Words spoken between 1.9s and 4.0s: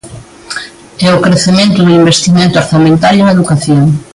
investimento orzamentario en educación.